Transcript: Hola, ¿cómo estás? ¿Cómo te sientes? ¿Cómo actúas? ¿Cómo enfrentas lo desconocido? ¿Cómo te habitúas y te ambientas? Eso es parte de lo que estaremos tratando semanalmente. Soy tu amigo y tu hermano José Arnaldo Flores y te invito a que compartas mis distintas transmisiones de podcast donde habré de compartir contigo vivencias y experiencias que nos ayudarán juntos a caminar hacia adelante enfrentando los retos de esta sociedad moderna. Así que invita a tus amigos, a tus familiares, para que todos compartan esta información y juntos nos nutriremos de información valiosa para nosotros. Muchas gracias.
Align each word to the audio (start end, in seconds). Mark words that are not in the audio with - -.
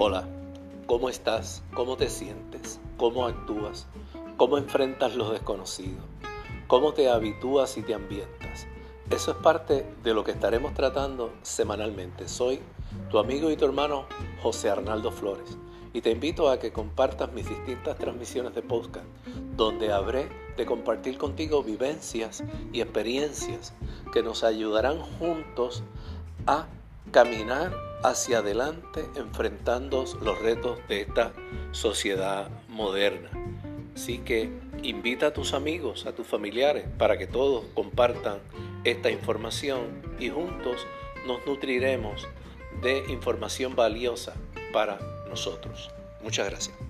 Hola, 0.00 0.28
¿cómo 0.86 1.08
estás? 1.08 1.64
¿Cómo 1.74 1.96
te 1.96 2.08
sientes? 2.08 2.78
¿Cómo 2.98 3.26
actúas? 3.26 3.88
¿Cómo 4.36 4.56
enfrentas 4.56 5.16
lo 5.16 5.32
desconocido? 5.32 5.98
¿Cómo 6.68 6.94
te 6.94 7.10
habitúas 7.10 7.76
y 7.76 7.82
te 7.82 7.94
ambientas? 7.94 8.68
Eso 9.10 9.32
es 9.32 9.36
parte 9.38 9.84
de 10.04 10.14
lo 10.14 10.22
que 10.22 10.30
estaremos 10.30 10.72
tratando 10.72 11.32
semanalmente. 11.42 12.28
Soy 12.28 12.60
tu 13.10 13.18
amigo 13.18 13.50
y 13.50 13.56
tu 13.56 13.64
hermano 13.64 14.06
José 14.40 14.70
Arnaldo 14.70 15.10
Flores 15.10 15.58
y 15.92 16.00
te 16.00 16.12
invito 16.12 16.48
a 16.48 16.60
que 16.60 16.70
compartas 16.70 17.32
mis 17.32 17.48
distintas 17.48 17.98
transmisiones 17.98 18.54
de 18.54 18.62
podcast 18.62 19.06
donde 19.56 19.92
habré 19.92 20.28
de 20.56 20.64
compartir 20.64 21.18
contigo 21.18 21.64
vivencias 21.64 22.44
y 22.72 22.82
experiencias 22.82 23.74
que 24.12 24.22
nos 24.22 24.44
ayudarán 24.44 25.00
juntos 25.00 25.82
a 26.46 26.68
caminar 27.10 27.74
hacia 28.02 28.38
adelante 28.38 29.04
enfrentando 29.16 30.04
los 30.22 30.38
retos 30.40 30.78
de 30.88 31.02
esta 31.02 31.32
sociedad 31.72 32.48
moderna. 32.68 33.30
Así 33.94 34.18
que 34.18 34.50
invita 34.82 35.28
a 35.28 35.32
tus 35.32 35.54
amigos, 35.54 36.06
a 36.06 36.12
tus 36.12 36.26
familiares, 36.26 36.84
para 36.98 37.18
que 37.18 37.26
todos 37.26 37.64
compartan 37.74 38.38
esta 38.84 39.10
información 39.10 40.02
y 40.20 40.30
juntos 40.30 40.86
nos 41.26 41.44
nutriremos 41.46 42.28
de 42.80 43.04
información 43.08 43.74
valiosa 43.74 44.34
para 44.72 44.98
nosotros. 45.28 45.90
Muchas 46.22 46.48
gracias. 46.48 46.87